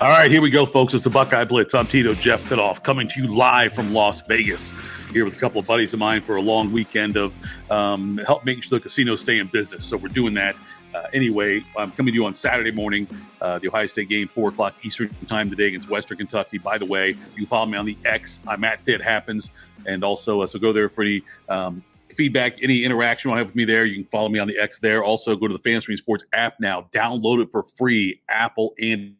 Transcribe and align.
All 0.00 0.10
right, 0.10 0.28
here 0.28 0.42
we 0.42 0.50
go, 0.50 0.66
folks. 0.66 0.92
It's 0.92 1.04
the 1.04 1.10
Buckeye 1.10 1.44
Blitz. 1.44 1.72
I'm 1.72 1.86
Tito 1.86 2.14
Jeff 2.14 2.42
Thitoff 2.50 2.82
coming 2.82 3.06
to 3.06 3.22
you 3.22 3.34
live 3.34 3.72
from 3.72 3.92
Las 3.94 4.22
Vegas. 4.26 4.72
Here 5.12 5.24
with 5.24 5.36
a 5.36 5.40
couple 5.40 5.60
of 5.60 5.68
buddies 5.68 5.92
of 5.92 6.00
mine 6.00 6.20
for 6.20 6.34
a 6.34 6.40
long 6.42 6.72
weekend 6.72 7.16
of 7.16 7.32
um, 7.70 8.18
help 8.26 8.44
making 8.44 8.62
sure 8.62 8.80
the 8.80 8.82
casinos 8.82 9.20
stay 9.20 9.38
in 9.38 9.46
business. 9.46 9.84
So 9.84 9.96
we're 9.96 10.08
doing 10.08 10.34
that. 10.34 10.56
Uh, 10.92 11.04
anyway, 11.12 11.62
I'm 11.78 11.92
coming 11.92 12.12
to 12.12 12.16
you 12.16 12.26
on 12.26 12.34
Saturday 12.34 12.72
morning, 12.72 13.06
uh, 13.40 13.60
the 13.60 13.68
Ohio 13.68 13.86
State 13.86 14.08
game, 14.08 14.26
4 14.26 14.48
o'clock 14.48 14.74
Eastern 14.82 15.10
time 15.28 15.48
today 15.48 15.68
against 15.68 15.88
Western 15.88 16.18
Kentucky. 16.18 16.58
By 16.58 16.76
the 16.76 16.86
way, 16.86 17.14
you 17.36 17.46
follow 17.46 17.66
me 17.66 17.78
on 17.78 17.86
the 17.86 17.96
X. 18.04 18.42
I'm 18.48 18.64
at 18.64 18.84
ThitHappens. 18.84 19.50
And 19.86 20.02
also, 20.02 20.40
uh, 20.40 20.48
so 20.48 20.58
go 20.58 20.72
there 20.72 20.88
for 20.88 21.02
any 21.02 21.22
um, 21.48 21.84
feedback, 22.14 22.62
any 22.62 22.84
interaction 22.84 23.28
you 23.28 23.30
want 23.32 23.38
to 23.38 23.44
have 23.44 23.48
with 23.48 23.56
me 23.56 23.64
there, 23.64 23.84
you 23.84 23.94
can 23.94 24.04
follow 24.06 24.28
me 24.28 24.38
on 24.38 24.48
the 24.48 24.58
X 24.58 24.78
there. 24.78 25.02
Also, 25.02 25.36
go 25.36 25.48
to 25.48 25.56
the 25.56 25.70
FanStream 25.70 25.96
Sports 25.96 26.24
app 26.32 26.58
now. 26.60 26.88
Download 26.92 27.42
it 27.42 27.50
for 27.50 27.62
free, 27.62 28.20
Apple 28.28 28.74
and 28.80 29.14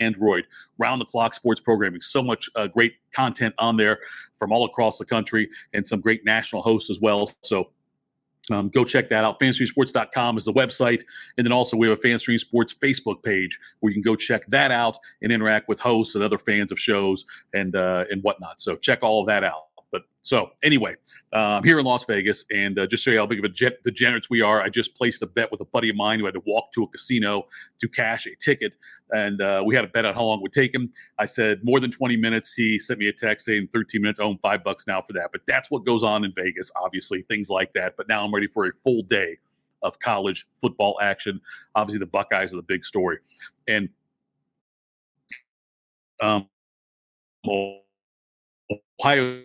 Android. 0.00 0.46
Round 0.78 1.00
the 1.00 1.04
clock 1.04 1.34
sports 1.34 1.60
programming. 1.60 2.00
So 2.00 2.22
much 2.22 2.48
uh, 2.54 2.66
great 2.66 2.94
content 3.12 3.54
on 3.58 3.76
there 3.76 3.98
from 4.36 4.52
all 4.52 4.64
across 4.64 4.98
the 4.98 5.04
country 5.04 5.48
and 5.72 5.86
some 5.86 6.00
great 6.00 6.24
national 6.24 6.62
hosts 6.62 6.90
as 6.90 7.00
well. 7.00 7.30
So, 7.42 7.70
um, 8.48 8.68
go 8.68 8.84
check 8.84 9.08
that 9.08 9.24
out. 9.24 9.40
FanStreamSports.com 9.40 10.36
is 10.36 10.44
the 10.44 10.52
website. 10.52 11.02
And 11.36 11.44
then 11.44 11.52
also, 11.52 11.76
we 11.76 11.88
have 11.88 11.98
a 11.98 12.00
FanStream 12.00 12.38
Sports 12.38 12.74
Facebook 12.74 13.22
page 13.24 13.58
where 13.80 13.90
you 13.90 13.94
can 13.94 14.02
go 14.02 14.14
check 14.14 14.46
that 14.48 14.70
out 14.70 14.98
and 15.20 15.32
interact 15.32 15.68
with 15.68 15.80
hosts 15.80 16.14
and 16.14 16.22
other 16.22 16.38
fans 16.38 16.70
of 16.70 16.78
shows 16.78 17.24
and, 17.54 17.74
uh, 17.74 18.04
and 18.10 18.22
whatnot. 18.22 18.60
So, 18.60 18.76
check 18.76 19.00
all 19.02 19.20
of 19.20 19.26
that 19.26 19.42
out. 19.42 19.65
But 19.92 20.02
so 20.22 20.50
anyway, 20.62 20.96
uh, 21.32 21.58
I'm 21.58 21.64
here 21.64 21.78
in 21.78 21.84
Las 21.84 22.04
Vegas, 22.04 22.44
and 22.50 22.78
uh, 22.78 22.86
just 22.86 23.04
show 23.04 23.12
you 23.12 23.18
how 23.18 23.26
big 23.26 23.38
of 23.38 23.44
a 23.44 23.48
jet 23.48 23.82
degenerates 23.84 24.28
we 24.28 24.40
are. 24.42 24.60
I 24.60 24.68
just 24.68 24.94
placed 24.96 25.22
a 25.22 25.26
bet 25.26 25.50
with 25.50 25.60
a 25.60 25.64
buddy 25.64 25.88
of 25.88 25.96
mine 25.96 26.18
who 26.18 26.24
had 26.24 26.34
to 26.34 26.42
walk 26.44 26.72
to 26.72 26.82
a 26.82 26.88
casino 26.88 27.46
to 27.80 27.88
cash 27.88 28.26
a 28.26 28.34
ticket, 28.36 28.74
and 29.12 29.40
uh, 29.40 29.62
we 29.64 29.74
had 29.74 29.84
a 29.84 29.88
bet 29.88 30.04
on 30.04 30.14
how 30.14 30.24
long 30.24 30.38
it 30.38 30.42
would 30.42 30.52
take 30.52 30.74
him. 30.74 30.92
I 31.18 31.26
said 31.26 31.60
more 31.62 31.78
than 31.80 31.90
20 31.90 32.16
minutes. 32.16 32.54
He 32.54 32.78
sent 32.78 32.98
me 32.98 33.08
a 33.08 33.12
text 33.12 33.46
saying 33.46 33.68
13 33.72 34.02
minutes. 34.02 34.18
I 34.18 34.24
own 34.24 34.38
five 34.38 34.64
bucks 34.64 34.86
now 34.86 35.00
for 35.00 35.12
that. 35.12 35.30
But 35.32 35.42
that's 35.46 35.70
what 35.70 35.84
goes 35.84 36.02
on 36.02 36.24
in 36.24 36.32
Vegas, 36.34 36.70
obviously 36.82 37.22
things 37.22 37.48
like 37.48 37.72
that. 37.74 37.96
But 37.96 38.08
now 38.08 38.24
I'm 38.24 38.34
ready 38.34 38.48
for 38.48 38.66
a 38.66 38.72
full 38.72 39.02
day 39.02 39.36
of 39.82 39.98
college 40.00 40.46
football 40.60 40.98
action. 41.00 41.40
Obviously, 41.74 42.00
the 42.00 42.06
Buckeyes 42.06 42.52
are 42.52 42.56
the 42.56 42.62
big 42.62 42.84
story, 42.84 43.18
and 43.68 43.88
um, 46.20 46.48
Ohio 49.00 49.42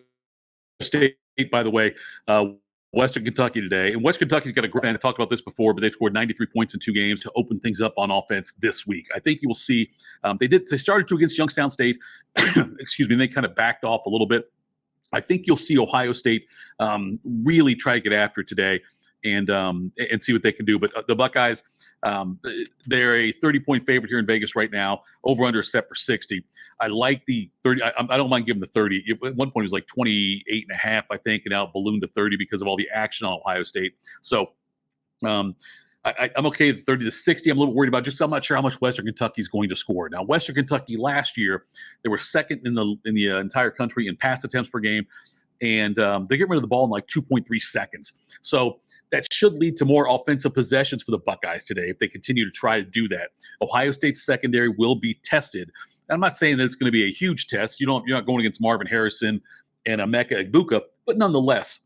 State, 0.82 1.18
by 1.52 1.64
the 1.64 1.70
way, 1.70 1.96
uh, 2.28 2.46
Western 2.94 3.24
Kentucky 3.24 3.62
today. 3.62 3.94
And 3.94 4.04
West 4.04 4.20
Kentucky's 4.20 4.52
got 4.52 4.66
a 4.66 4.68
great. 4.68 4.94
I 4.94 4.98
talked 4.98 5.18
about 5.18 5.30
this 5.30 5.42
before, 5.42 5.74
but 5.74 5.82
they've 5.82 5.92
scored 5.92 6.14
93 6.14 6.48
points 6.48 6.74
in 6.74 6.80
two 6.80 6.94
games 6.94 7.22
to 7.22 7.32
open 7.36 7.60
things 7.60 7.80
up 7.80 7.94
on 7.98 8.12
offense 8.12 8.54
this 8.60 8.86
week. 8.86 9.08
I 9.16 9.20
think 9.20 9.42
you 9.42 9.48
will 9.48 9.56
see 9.56 9.90
um, 10.24 10.38
they 10.40 10.48
did 10.48 10.68
they 10.68 10.78
started 10.78 11.08
to 11.08 11.16
against 11.16 11.38
Youngstown 11.38 11.70
State, 11.70 11.98
excuse 12.80 13.08
me, 13.08 13.16
and 13.16 13.22
they 13.22 13.28
kind 13.28 13.46
of 13.46 13.56
backed 13.56 13.86
off 13.86 14.06
a 14.06 14.10
little 14.10 14.28
bit. 14.28 14.52
I 15.14 15.22
think 15.22 15.46
you'll 15.46 15.58
see 15.58 15.78
Ohio 15.78 16.14
State 16.14 16.46
um, 16.80 17.20
really 17.26 17.76
try 17.76 17.94
to 17.96 18.02
get 18.02 18.14
after 18.14 18.44
today 18.44 18.82
and 19.24 19.50
um, 19.50 19.92
and 20.12 20.24
see 20.24 20.34
what 20.34 20.44
they 20.44 20.52
can 20.52 20.66
do. 20.66 20.80
But 20.80 20.96
uh, 20.96 21.04
the 21.08 21.16
Buckeyes, 21.16 21.64
um, 22.04 22.40
they're 22.86 23.16
a 23.16 23.32
30 23.32 23.60
point 23.60 23.86
favorite 23.86 24.10
here 24.10 24.20
in 24.20 24.26
Vegas 24.26 24.56
right 24.56 24.72
now. 24.72 25.02
Over 25.24 25.46
under 25.46 25.62
set 25.64 25.88
for 25.88 25.96
60. 25.96 26.44
I 26.80 26.88
like 26.88 27.26
the 27.26 27.50
30. 27.64 27.84
I, 27.84 27.94
I, 27.98 28.18
don't 28.18 28.30
mind 28.30 28.46
giving 28.46 28.62
the 28.62 28.68
30. 28.68 29.04
At 29.24 29.36
one 29.36 29.52
point, 29.52 29.64
it 29.64 29.64
was 29.64 29.74
like 29.74 29.88
28 29.88 30.66
and 30.70 30.76
a 30.76 30.80
half, 30.80 31.06
I 31.12 31.18
think, 31.18 31.44
and 31.46 31.52
now 31.52 31.68
ballooned 31.68 32.02
to 32.02 32.08
30 32.10 32.38
because 32.38 32.62
of 32.62 32.68
all 32.68 32.78
the 32.78 32.90
action 32.94 33.28
on 33.28 33.34
Ohio 33.34 33.64
State. 33.64 33.94
So. 34.22 34.52
Um, 35.24 35.56
I, 36.04 36.32
am 36.36 36.48
okay 36.48 36.72
with 36.72 36.84
30 36.84 37.06
to 37.06 37.12
60. 37.12 37.50
I'm 37.50 37.58
a 37.58 37.60
little 37.60 37.76
worried 37.76 37.90
about 37.90 38.04
just 38.04 38.20
I'm 38.22 38.32
not 38.32 38.44
sure 38.44 38.58
how 38.58 38.62
much 38.64 38.82
Western 38.82 39.06
Kentucky 39.06 39.40
is 39.40 39.48
going 39.48 39.70
to 39.70 39.76
score. 39.76 40.10
Now, 40.10 40.24
Western 40.24 40.56
Kentucky 40.56 40.98
last 40.98 41.38
year 41.38 41.64
they 42.04 42.10
were 42.10 42.18
second 42.18 42.62
in 42.66 42.74
the 42.74 42.96
in 43.06 43.14
the 43.14 43.32
uh, 43.32 43.40
entire 43.40 43.70
country 43.70 44.08
in 44.08 44.18
pass 44.18 44.44
attempts 44.44 44.72
per 44.72 44.80
game 44.80 45.06
and 45.62 46.00
um, 46.00 46.28
they 46.28 46.38
get 46.38 46.50
rid 46.50 46.58
of 46.58 46.62
the 46.62 46.68
ball 46.68 46.84
in 46.86 46.90
like 46.90 47.08
2.3 47.08 47.46
seconds. 47.62 48.38
So 48.42 48.80
that 49.12 49.32
should 49.32 49.54
lead 49.54 49.78
to 49.78 49.86
more 49.86 50.08
offensive 50.10 50.54
possessions 50.54 51.04
for 51.04 51.12
the 51.12 51.20
Buckeyes 51.20 51.64
today 51.64 51.90
if 51.90 52.00
they 52.00 52.08
continue 52.08 52.46
to 52.46 52.52
try 52.52 52.78
to 52.78 52.84
do 52.84 53.08
that. 53.10 53.30
Ohio 53.62 53.92
State's 53.92 54.24
secondary 54.24 54.70
will 54.70 54.96
be 54.96 55.20
tested. 55.24 55.72
I'm 56.10 56.20
not 56.20 56.36
saying 56.36 56.58
that 56.58 56.66
it's 56.66 56.76
going 56.76 56.88
to 56.88 56.92
be 56.92 57.08
a 57.08 57.12
huge 57.12 57.48
test. 57.48 57.80
You 57.80 57.86
don't, 57.86 58.06
you're 58.08 58.18
not 58.18 58.26
going 58.26 58.40
against 58.40 58.62
Marvin 58.62 58.88
Harrison 58.88 59.42
and 59.86 60.02
Emeka 60.02 60.52
Egbuka, 60.52 60.82
but 61.06 61.18
nonetheless, 61.18 61.80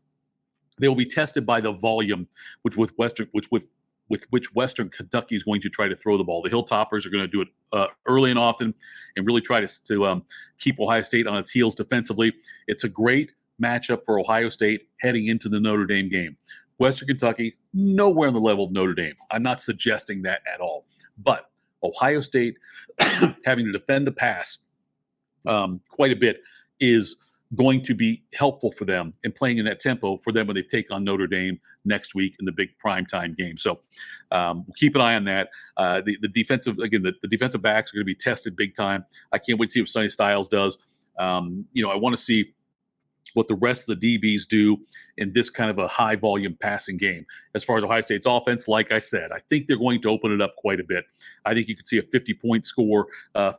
they 0.78 0.88
will 0.88 0.96
be 0.96 1.06
tested 1.06 1.46
by 1.46 1.60
the 1.60 1.72
volume, 1.72 2.28
which 2.62 2.76
with 2.76 2.96
Western, 2.98 3.28
which 3.32 3.50
with 3.50 3.70
with 4.08 4.24
which 4.30 4.54
Western 4.54 4.88
Kentucky 4.88 5.34
is 5.34 5.42
going 5.42 5.60
to 5.60 5.68
try 5.68 5.88
to 5.88 5.96
throw 5.96 6.16
the 6.16 6.22
ball. 6.22 6.40
The 6.40 6.50
Hilltoppers 6.50 7.04
are 7.04 7.10
going 7.10 7.24
to 7.24 7.28
do 7.28 7.40
it 7.40 7.48
uh, 7.72 7.88
early 8.06 8.30
and 8.30 8.38
often, 8.38 8.72
and 9.16 9.26
really 9.26 9.40
try 9.40 9.60
to 9.60 9.84
to 9.84 10.06
um, 10.06 10.24
keep 10.58 10.78
Ohio 10.78 11.02
State 11.02 11.26
on 11.26 11.36
its 11.38 11.50
heels 11.50 11.74
defensively. 11.74 12.32
It's 12.68 12.84
a 12.84 12.88
great 12.88 13.32
matchup 13.62 14.04
for 14.04 14.18
Ohio 14.18 14.48
State 14.48 14.88
heading 15.00 15.26
into 15.26 15.48
the 15.48 15.60
Notre 15.60 15.86
Dame 15.86 16.08
game. 16.08 16.36
Western 16.78 17.08
Kentucky, 17.08 17.56
nowhere 17.72 18.28
on 18.28 18.34
the 18.34 18.40
level 18.40 18.64
of 18.64 18.72
Notre 18.72 18.94
Dame. 18.94 19.14
I'm 19.30 19.42
not 19.42 19.60
suggesting 19.60 20.22
that 20.22 20.42
at 20.52 20.60
all. 20.60 20.84
But 21.18 21.50
Ohio 21.82 22.20
State 22.20 22.56
having 23.44 23.64
to 23.64 23.72
defend 23.72 24.06
the 24.06 24.12
pass 24.12 24.58
um, 25.46 25.80
quite 25.88 26.12
a 26.12 26.16
bit 26.16 26.40
is 26.80 27.16
going 27.54 27.80
to 27.80 27.94
be 27.94 28.22
helpful 28.34 28.72
for 28.72 28.84
them 28.84 29.14
and 29.22 29.34
playing 29.34 29.58
in 29.58 29.64
that 29.64 29.80
tempo 29.80 30.16
for 30.16 30.32
them 30.32 30.48
when 30.48 30.56
they 30.56 30.62
take 30.62 30.90
on 30.90 31.04
Notre 31.04 31.28
Dame 31.28 31.60
next 31.84 32.14
week 32.14 32.34
in 32.40 32.44
the 32.44 32.52
big 32.52 32.70
primetime 32.84 33.36
game. 33.36 33.56
So 33.56 33.80
um, 34.32 34.64
we'll 34.66 34.74
keep 34.76 34.96
an 34.96 35.00
eye 35.00 35.14
on 35.14 35.24
that. 35.24 35.48
Uh, 35.76 36.00
the, 36.04 36.18
the 36.20 36.28
defensive, 36.28 36.78
again, 36.78 37.02
the, 37.02 37.14
the 37.22 37.28
defensive 37.28 37.62
backs 37.62 37.92
are 37.92 37.96
going 37.96 38.02
to 38.02 38.06
be 38.06 38.16
tested 38.16 38.56
big 38.56 38.74
time. 38.74 39.04
I 39.32 39.38
can't 39.38 39.60
wait 39.60 39.66
to 39.66 39.72
see 39.72 39.80
what 39.80 39.88
Sonny 39.88 40.08
Styles 40.08 40.48
does. 40.48 40.76
Um, 41.18 41.64
you 41.72 41.82
know, 41.84 41.90
I 41.90 41.96
want 41.96 42.16
to 42.16 42.20
see 42.20 42.52
what 43.36 43.48
the 43.48 43.54
rest 43.56 43.88
of 43.88 44.00
the 44.00 44.18
DBs 44.18 44.48
do 44.48 44.78
in 45.18 45.32
this 45.34 45.50
kind 45.50 45.70
of 45.70 45.78
a 45.78 45.86
high 45.86 46.16
volume 46.16 46.56
passing 46.58 46.96
game. 46.96 47.26
As 47.54 47.62
far 47.62 47.76
as 47.76 47.84
Ohio 47.84 48.00
State's 48.00 48.24
offense, 48.26 48.66
like 48.66 48.90
I 48.90 48.98
said, 48.98 49.30
I 49.30 49.40
think 49.50 49.66
they're 49.66 49.76
going 49.76 50.00
to 50.02 50.08
open 50.08 50.32
it 50.32 50.40
up 50.40 50.56
quite 50.56 50.80
a 50.80 50.84
bit. 50.84 51.04
I 51.44 51.52
think 51.52 51.68
you 51.68 51.76
could 51.76 51.86
see 51.86 51.98
a 51.98 52.02
50 52.02 52.34
point 52.34 52.64
score. 52.64 53.08
Uh, 53.34 53.52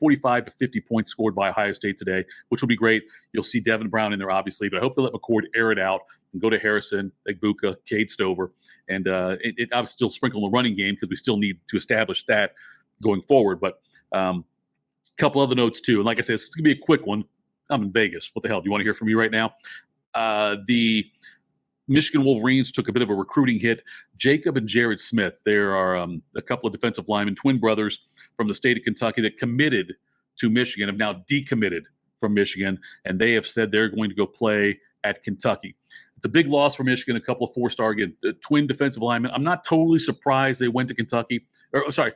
45 0.00 0.46
to 0.46 0.50
50 0.50 0.80
points 0.80 1.10
scored 1.10 1.36
by 1.36 1.50
Ohio 1.50 1.72
State 1.72 1.98
today, 1.98 2.24
which 2.48 2.60
will 2.60 2.68
be 2.68 2.76
great. 2.76 3.04
You'll 3.32 3.44
see 3.44 3.60
Devin 3.60 3.88
Brown 3.88 4.12
in 4.12 4.18
there, 4.18 4.30
obviously, 4.30 4.68
but 4.68 4.78
I 4.78 4.80
hope 4.80 4.94
they 4.94 5.02
let 5.02 5.12
McCord 5.12 5.42
air 5.54 5.70
it 5.70 5.78
out 5.78 6.00
and 6.32 6.42
go 6.42 6.50
to 6.50 6.58
Harrison, 6.58 7.12
Egbuka, 7.28 7.76
Cade 7.86 8.10
Stover, 8.10 8.52
and 8.88 9.06
uh, 9.06 9.36
it, 9.40 9.54
it 9.56 9.68
obviously 9.72 9.92
still 9.92 10.10
sprinkle 10.10 10.40
the 10.40 10.50
running 10.50 10.74
game 10.74 10.94
because 10.94 11.08
we 11.08 11.16
still 11.16 11.36
need 11.36 11.60
to 11.68 11.76
establish 11.76 12.24
that 12.26 12.54
going 13.02 13.22
forward. 13.22 13.60
But 13.60 13.80
um, 14.10 14.44
a 15.16 15.22
couple 15.22 15.40
other 15.40 15.54
notes 15.54 15.80
too, 15.80 15.98
and 15.98 16.04
like 16.04 16.18
I 16.18 16.22
said, 16.22 16.34
it's 16.34 16.48
going 16.48 16.64
to 16.64 16.74
be 16.74 16.80
a 16.80 16.84
quick 16.84 17.06
one. 17.06 17.24
I'm 17.70 17.82
in 17.82 17.92
Vegas. 17.92 18.30
What 18.32 18.42
the 18.42 18.48
hell? 18.48 18.60
Do 18.60 18.66
you 18.66 18.70
want 18.70 18.80
to 18.80 18.84
hear 18.84 18.94
from 18.94 19.08
me 19.08 19.14
right 19.14 19.30
now? 19.30 19.54
Uh, 20.14 20.56
the 20.66 21.06
Michigan 21.86 22.24
Wolverines 22.24 22.70
took 22.70 22.88
a 22.88 22.92
bit 22.92 23.02
of 23.02 23.10
a 23.10 23.14
recruiting 23.14 23.58
hit. 23.58 23.82
Jacob 24.16 24.56
and 24.56 24.68
Jared 24.68 25.00
Smith, 25.00 25.40
there 25.44 25.74
are 25.74 25.96
um, 25.96 26.22
a 26.36 26.42
couple 26.42 26.66
of 26.66 26.72
defensive 26.72 27.08
linemen, 27.08 27.34
twin 27.34 27.58
brothers 27.58 28.00
from 28.36 28.48
the 28.48 28.54
state 28.54 28.76
of 28.76 28.84
Kentucky 28.84 29.22
that 29.22 29.36
committed 29.38 29.94
to 30.38 30.50
Michigan, 30.50 30.88
have 30.88 30.98
now 30.98 31.24
decommitted 31.30 31.82
from 32.20 32.34
Michigan, 32.34 32.78
and 33.04 33.18
they 33.18 33.32
have 33.32 33.46
said 33.46 33.72
they're 33.72 33.88
going 33.88 34.10
to 34.10 34.14
go 34.14 34.26
play 34.26 34.78
at 35.04 35.22
Kentucky. 35.22 35.76
It's 36.16 36.26
a 36.26 36.28
big 36.28 36.48
loss 36.48 36.74
for 36.74 36.84
Michigan. 36.84 37.16
A 37.16 37.20
couple 37.20 37.46
of 37.46 37.54
four-star 37.54 37.90
again, 37.90 38.16
twin 38.40 38.66
defensive 38.66 39.02
linemen. 39.02 39.30
I'm 39.32 39.44
not 39.44 39.64
totally 39.64 39.98
surprised 39.98 40.60
they 40.60 40.68
went 40.68 40.88
to 40.88 40.94
Kentucky, 40.94 41.46
or 41.72 41.90
sorry, 41.92 42.12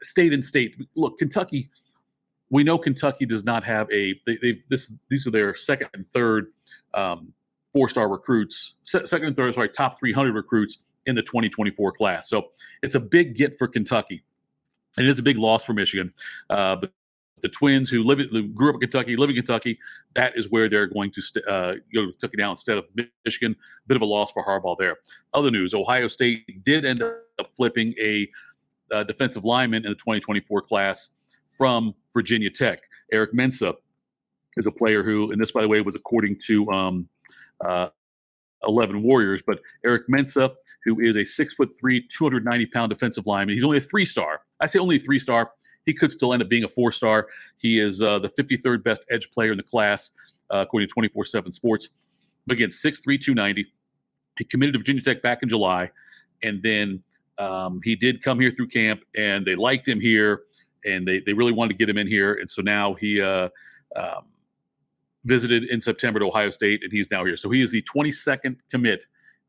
state 0.00 0.32
and 0.32 0.44
state. 0.44 0.76
Look, 0.94 1.18
Kentucky 1.18 1.68
we 2.50 2.62
know 2.64 2.78
Kentucky 2.78 3.26
does 3.26 3.44
not 3.44 3.64
have 3.64 3.90
a 3.90 4.20
They've 4.26 4.64
this 4.68 4.92
these 5.08 5.26
are 5.26 5.30
their 5.30 5.54
second 5.54 5.88
and 5.94 6.10
third 6.12 6.48
um, 6.92 7.32
four 7.72 7.88
star 7.88 8.08
recruits, 8.08 8.74
second 8.82 9.26
and 9.26 9.36
third 9.36 9.54
sorry 9.54 9.68
top 9.68 9.98
300 9.98 10.34
recruits 10.34 10.78
in 11.06 11.14
the 11.14 11.22
2024 11.22 11.92
class. 11.92 12.28
So 12.28 12.50
it's 12.82 12.94
a 12.94 13.00
big 13.00 13.34
get 13.34 13.58
for 13.58 13.68
Kentucky. 13.68 14.22
And 14.96 15.06
it 15.06 15.10
is 15.10 15.18
a 15.18 15.22
big 15.22 15.38
loss 15.38 15.64
for 15.64 15.72
Michigan. 15.72 16.12
Uh, 16.48 16.76
but 16.76 16.92
the 17.42 17.48
twins 17.48 17.90
who 17.90 18.02
live 18.02 18.20
who 18.20 18.48
grew 18.48 18.70
up 18.70 18.76
in 18.76 18.80
Kentucky, 18.80 19.16
live 19.16 19.28
in 19.28 19.36
Kentucky, 19.36 19.78
that 20.14 20.36
is 20.36 20.50
where 20.50 20.68
they're 20.68 20.86
going 20.86 21.10
to 21.10 21.20
st- 21.20 21.46
uh, 21.46 21.74
go 21.92 22.06
to 22.06 22.12
Kentucky 22.12 22.36
now 22.38 22.50
instead 22.50 22.78
of 22.78 22.84
Michigan. 23.24 23.54
Bit 23.86 23.96
of 23.96 24.02
a 24.02 24.06
loss 24.06 24.32
for 24.32 24.44
Harbaugh 24.44 24.78
there. 24.78 24.96
Other 25.34 25.50
news: 25.50 25.74
Ohio 25.74 26.06
State 26.08 26.64
did 26.64 26.86
end 26.86 27.02
up 27.02 27.48
flipping 27.56 27.92
a 28.00 28.28
uh, 28.92 29.04
defensive 29.04 29.44
lineman 29.44 29.84
in 29.84 29.90
the 29.90 29.96
2024 29.96 30.62
class 30.62 31.10
from 31.56 31.94
Virginia 32.12 32.50
Tech. 32.50 32.80
Eric 33.12 33.32
Mensah 33.32 33.74
is 34.56 34.66
a 34.66 34.72
player 34.72 35.02
who, 35.02 35.32
and 35.32 35.40
this, 35.40 35.52
by 35.52 35.62
the 35.62 35.68
way, 35.68 35.80
was 35.80 35.94
according 35.94 36.38
to 36.46 36.70
um, 36.70 37.08
uh, 37.64 37.88
11 38.66 39.02
Warriors, 39.02 39.42
but 39.46 39.60
Eric 39.84 40.08
Mensah, 40.08 40.54
who 40.84 41.00
is 41.00 41.16
a 41.16 41.24
six 41.24 41.54
foot 41.54 41.70
three, 41.78 42.06
290 42.08 42.66
pound 42.66 42.90
defensive 42.90 43.26
lineman. 43.26 43.54
He's 43.54 43.64
only 43.64 43.78
a 43.78 43.82
three 43.82 44.04
star. 44.04 44.42
I 44.60 44.66
say 44.66 44.78
only 44.78 44.98
three 44.98 45.18
star. 45.18 45.52
He 45.86 45.92
could 45.92 46.10
still 46.10 46.32
end 46.32 46.42
up 46.42 46.48
being 46.48 46.64
a 46.64 46.68
four 46.68 46.90
star. 46.90 47.28
He 47.58 47.78
is 47.78 48.00
uh, 48.00 48.18
the 48.18 48.30
53rd 48.30 48.82
best 48.82 49.04
edge 49.10 49.30
player 49.30 49.50
in 49.52 49.58
the 49.58 49.62
class, 49.62 50.10
uh, 50.50 50.58
according 50.60 50.88
to 50.88 50.92
24 50.94 51.24
7 51.24 51.52
Sports. 51.52 51.90
But 52.46 52.54
again, 52.54 52.70
6'3, 52.70 53.20
290. 53.20 53.66
He 54.38 54.44
committed 54.44 54.74
to 54.74 54.78
Virginia 54.78 55.02
Tech 55.02 55.22
back 55.22 55.42
in 55.42 55.48
July. 55.48 55.90
And 56.42 56.62
then 56.62 57.02
um, 57.38 57.80
he 57.84 57.96
did 57.96 58.22
come 58.22 58.38
here 58.38 58.50
through 58.50 58.68
camp, 58.68 59.02
and 59.16 59.46
they 59.46 59.56
liked 59.56 59.88
him 59.88 60.00
here 60.00 60.42
and 60.84 61.06
they 61.06 61.20
they 61.20 61.32
really 61.32 61.52
wanted 61.52 61.70
to 61.70 61.78
get 61.78 61.88
him 61.88 61.98
in 61.98 62.06
here, 62.06 62.34
and 62.34 62.48
so 62.48 62.62
now 62.62 62.94
he. 62.94 63.20
Uh, 63.20 63.48
um, 63.96 64.24
visited 65.24 65.64
in 65.64 65.80
September 65.80 66.20
to 66.20 66.26
Ohio 66.26 66.50
State, 66.50 66.82
and 66.82 66.92
he's 66.92 67.10
now 67.10 67.24
here. 67.24 67.36
So 67.36 67.50
he 67.50 67.62
is 67.62 67.72
the 67.72 67.82
22nd 67.82 68.58
commit 68.70 69.06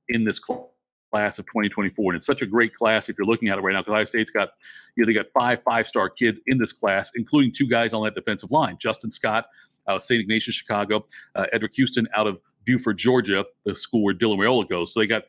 in 0.08 0.24
this 0.24 0.40
class 0.40 1.40
of 1.40 1.46
2024, 1.46 2.12
and 2.12 2.18
it's 2.18 2.26
such 2.26 2.42
a 2.42 2.46
great 2.46 2.76
class 2.76 3.10
if 3.10 3.18
you're 3.18 3.28
looking 3.28 3.50
at 3.50 3.58
it 3.58 3.62
right 3.62 3.74
now. 3.74 3.82
Because 3.82 3.92
Ohio 3.92 4.06
State's 4.06 4.32
got, 4.32 4.50
you 4.96 5.04
know, 5.04 5.08
they 5.08 5.14
got 5.14 5.28
five 5.34 5.62
five-star 5.64 6.10
kids 6.10 6.40
in 6.48 6.58
this 6.58 6.74
class, 6.74 7.12
including 7.16 7.52
two 7.52 7.68
guys 7.68 7.94
on 7.94 8.04
that 8.06 8.16
defensive 8.16 8.52
line: 8.52 8.78
Justin 8.80 9.10
Scott 9.10 9.46
out 9.88 9.96
of 9.96 10.02
St. 10.02 10.20
Ignatius, 10.20 10.56
Chicago, 10.56 11.06
uh, 11.36 11.46
Eddrick 11.54 11.76
Houston 11.76 12.08
out 12.16 12.28
of 12.28 12.42
Buford, 12.66 12.98
Georgia, 12.98 13.46
the 13.66 13.76
school 13.76 14.04
where 14.04 14.16
Dylan 14.16 14.38
Raiola 14.38 14.68
goes. 14.68 14.94
So 14.94 15.00
they 15.00 15.08
got. 15.08 15.24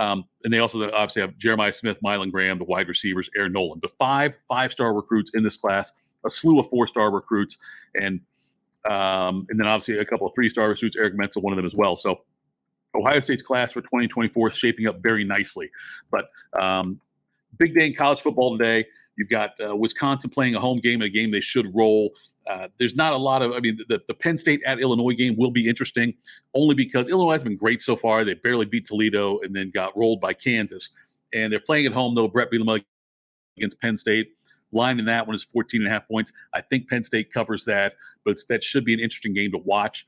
Um, 0.00 0.24
and 0.44 0.52
they 0.52 0.58
also 0.58 0.82
obviously 0.92 1.20
have 1.20 1.36
Jeremiah 1.36 1.72
Smith, 1.72 2.00
Mylan 2.02 2.32
Graham, 2.32 2.58
the 2.58 2.64
wide 2.64 2.88
receivers, 2.88 3.28
Air 3.36 3.50
Noland. 3.50 3.82
The 3.82 3.90
five 3.98 4.34
five-star 4.48 4.94
recruits 4.94 5.32
in 5.34 5.44
this 5.44 5.58
class, 5.58 5.92
a 6.24 6.30
slew 6.30 6.58
of 6.58 6.68
four-star 6.70 7.10
recruits, 7.10 7.58
and 7.94 8.20
um, 8.88 9.46
and 9.50 9.60
then 9.60 9.66
obviously 9.66 9.98
a 9.98 10.04
couple 10.06 10.26
of 10.26 10.32
three 10.34 10.48
star 10.48 10.70
recruits, 10.70 10.96
Eric 10.96 11.14
Mensah, 11.14 11.42
one 11.42 11.52
of 11.52 11.58
them 11.58 11.66
as 11.66 11.74
well. 11.74 11.96
So 11.96 12.22
Ohio 12.94 13.20
State's 13.20 13.42
class 13.42 13.72
for 13.72 13.82
2024 13.82 14.48
is 14.48 14.56
shaping 14.56 14.88
up 14.88 15.02
very 15.02 15.22
nicely. 15.22 15.70
But 16.10 16.30
um, 16.58 16.98
big 17.58 17.74
day 17.74 17.86
in 17.86 17.94
college 17.94 18.20
football 18.20 18.56
today. 18.56 18.86
You've 19.20 19.28
got 19.28 19.50
uh, 19.62 19.76
Wisconsin 19.76 20.30
playing 20.30 20.54
a 20.54 20.58
home 20.58 20.78
game, 20.78 21.02
a 21.02 21.08
game 21.10 21.30
they 21.30 21.42
should 21.42 21.70
roll. 21.74 22.14
Uh, 22.48 22.68
there's 22.78 22.96
not 22.96 23.12
a 23.12 23.18
lot 23.18 23.42
of, 23.42 23.52
I 23.52 23.60
mean, 23.60 23.78
the, 23.86 24.00
the 24.08 24.14
Penn 24.14 24.38
State 24.38 24.62
at 24.64 24.80
Illinois 24.80 25.12
game 25.12 25.36
will 25.36 25.50
be 25.50 25.68
interesting 25.68 26.14
only 26.54 26.74
because 26.74 27.06
Illinois 27.10 27.32
has 27.32 27.44
been 27.44 27.54
great 27.54 27.82
so 27.82 27.96
far. 27.96 28.24
They 28.24 28.32
barely 28.32 28.64
beat 28.64 28.86
Toledo 28.86 29.38
and 29.40 29.54
then 29.54 29.70
got 29.72 29.94
rolled 29.94 30.22
by 30.22 30.32
Kansas. 30.32 30.88
And 31.34 31.52
they're 31.52 31.60
playing 31.60 31.84
at 31.84 31.92
home, 31.92 32.14
though, 32.14 32.28
Bret 32.28 32.50
Bielema 32.50 32.82
against 33.58 33.78
Penn 33.82 33.98
State. 33.98 34.30
Line 34.72 34.98
in 34.98 35.04
that 35.04 35.26
one 35.26 35.34
is 35.34 35.42
14 35.42 35.82
and 35.82 35.88
a 35.88 35.92
half 35.92 36.08
points. 36.08 36.32
I 36.54 36.62
think 36.62 36.88
Penn 36.88 37.02
State 37.02 37.30
covers 37.30 37.66
that, 37.66 37.96
but 38.24 38.38
that 38.48 38.64
should 38.64 38.86
be 38.86 38.94
an 38.94 39.00
interesting 39.00 39.34
game 39.34 39.52
to 39.52 39.58
watch. 39.58 40.06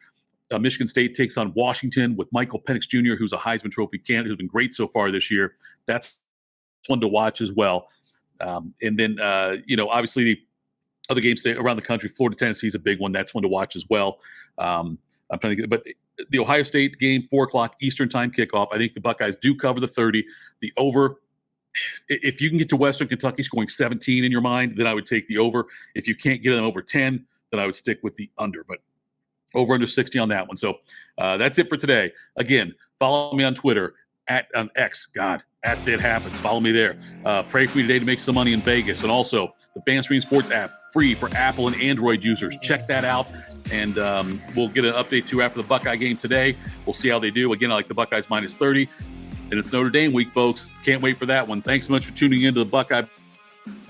Uh, 0.51 0.59
Michigan 0.59 0.89
State 0.89 1.15
takes 1.15 1.37
on 1.37 1.53
Washington 1.55 2.17
with 2.17 2.29
Michael 2.33 2.63
Penix 2.63 2.89
Jr., 2.89 3.17
who's 3.17 3.35
a 3.35 3.39
Heisman 3.39 3.71
Trophy 3.71 3.99
candidate 3.99 4.29
who's 4.29 4.39
been 4.39 4.47
great 4.47 4.73
so 4.73 4.89
far 4.89 5.13
this 5.13 5.31
year. 5.31 5.53
That's 5.85 6.19
one 6.87 7.01
to 7.03 7.09
watch 7.09 7.43
as 7.43 7.53
well. 7.53 7.89
Um, 8.41 8.75
and 8.83 8.99
then, 8.99 9.21
uh, 9.21 9.57
you 9.67 9.77
know, 9.77 9.89
obviously 9.89 10.25
the 10.25 10.41
other 11.11 11.21
games 11.21 11.47
around 11.47 11.77
the 11.77 11.83
country, 11.83 12.09
Florida, 12.09 12.37
Tennessee 12.37 12.67
is 12.67 12.75
a 12.75 12.79
big 12.79 12.99
one. 12.99 13.13
That's 13.13 13.35
one 13.35 13.43
to 13.43 13.49
watch 13.49 13.77
as 13.77 13.87
well. 13.89 14.19
Um, 14.59 14.99
I'm 15.31 15.39
trying 15.39 15.57
to 15.57 15.63
get, 15.63 15.71
but 15.71 15.85
the 16.31 16.39
Ohio 16.39 16.63
State 16.63 16.99
game, 16.99 17.27
four 17.31 17.45
o'clock 17.45 17.77
Eastern 17.81 18.09
time 18.09 18.31
kickoff. 18.31 18.69
I 18.73 18.79
think 18.79 18.95
the 18.95 19.01
Buckeyes 19.01 19.37
do 19.37 19.55
cover 19.55 19.81
the 19.81 19.89
30. 19.89 20.25
The 20.61 20.73
over 20.77 21.17
if 22.09 22.41
you 22.41 22.49
can 22.49 22.59
get 22.59 22.69
to 22.71 22.77
Western 22.77 23.09
Kentucky 23.09 23.43
scoring 23.43 23.69
17 23.69 24.25
in 24.25 24.31
your 24.31 24.41
mind, 24.41 24.77
then 24.77 24.87
I 24.87 24.95
would 24.95 25.07
take 25.07 25.27
the 25.29 25.39
over. 25.39 25.67
If 25.95 26.07
you 26.07 26.15
can't 26.15 26.43
get 26.43 26.55
them 26.55 26.65
over 26.65 26.83
10, 26.83 27.25
then 27.51 27.61
I 27.61 27.67
would 27.67 27.77
stick 27.77 28.01
with 28.03 28.15
the 28.17 28.31
under. 28.39 28.65
But 28.65 28.79
over 29.55 29.75
under 29.75 29.87
60 29.87 30.19
on 30.19 30.29
that 30.31 30.47
one. 30.47 30.57
So 30.57 30.79
uh, 31.19 31.37
that's 31.37 31.59
it 31.59 31.69
for 31.69 31.77
today. 31.77 32.13
Again, 32.37 32.75
follow 32.99 33.35
me 33.35 33.45
on 33.45 33.55
Twitter 33.55 33.95
at 34.29 34.47
on 34.55 34.71
X. 34.77 35.07
God, 35.07 35.43
at 35.65 35.79
ThitHappens. 35.79 36.33
Follow 36.33 36.61
me 36.61 36.73
there. 36.73 36.97
Uh, 37.25 37.43
pray 37.45 37.67
for 37.67 37.79
me 37.79 37.83
today 37.85 37.99
to 37.99 38.05
make 38.05 38.21
some 38.21 38.35
money 38.35 38.53
in 38.53 38.61
Vegas, 38.61 39.03
and 39.03 39.11
also 39.11 39.53
the 39.75 39.81
FanStream 39.81 40.21
Sports 40.21 40.51
app, 40.51 40.71
free 40.93 41.15
for 41.15 41.29
Apple 41.35 41.69
and 41.69 41.81
Android 41.81 42.25
users. 42.25 42.57
Check 42.59 42.87
that 42.89 43.05
out, 43.05 43.27
and 43.73 43.99
um, 43.99 44.41
we'll 44.57 44.69
get 44.69 44.85
an 44.85 44.95
update 44.95 45.27
too 45.27 45.43
after 45.43 45.63
the 45.63 45.69
Buckeye 45.69 45.97
game 45.97 46.17
today. 46.17 46.57
We'll 46.85 46.95
see 46.95 47.09
how 47.09 47.19
they 47.19 47.31
do. 47.31 47.53
Again, 47.53 47.71
I 47.71 47.75
like 47.75 47.89
the 47.89 47.95
Buckeyes 47.95 48.29
minus 48.29 48.57
30. 48.57 48.89
And 49.51 49.59
it's 49.59 49.71
Notre 49.71 49.91
Dame 49.91 50.15
week, 50.15 50.31
folks. 50.31 50.67
Can't 50.83 51.03
wait 51.03 51.19
for 51.19 51.27
that 51.27 51.47
one. 51.47 51.61
Thanks 51.61 51.87
so 51.87 51.93
much 51.93 52.07
for 52.07 52.17
tuning 52.17 52.43
in 52.43 52.55
to 52.55 52.61
the 52.61 52.71
Buckeye 52.71 53.03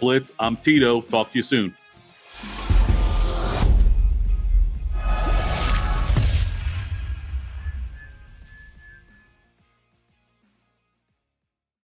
Blitz. 0.01 0.33
I'm 0.41 0.57
Tito. 0.57 1.03
Talk 1.03 1.31
to 1.31 1.39
you 1.39 1.43
soon. 1.43 1.77